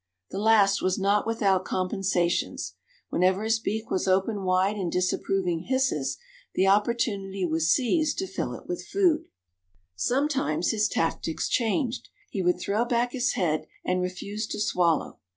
The 0.31 0.39
last 0.39 0.81
was 0.81 0.97
not 0.97 1.27
without 1.27 1.63
compensations. 1.63 2.73
Whenever 3.09 3.43
his 3.43 3.59
beak 3.59 3.91
was 3.91 4.07
opened 4.07 4.45
wide 4.45 4.75
in 4.75 4.89
disapproving 4.89 5.65
hisses 5.67 6.17
the 6.55 6.65
opportunity 6.65 7.45
was 7.45 7.69
seized 7.71 8.17
to 8.17 8.25
fill 8.25 8.55
it 8.55 8.65
with 8.67 8.83
food. 8.87 9.25
Sometimes 9.95 10.71
his 10.71 10.87
tactics 10.89 11.47
changed; 11.47 12.09
he 12.31 12.41
would 12.41 12.57
throw 12.59 12.83
back 12.83 13.11
his 13.11 13.33
head 13.33 13.67
and 13.85 14.01
refuse 14.01 14.47
to 14.47 14.59
swallow. 14.59 15.19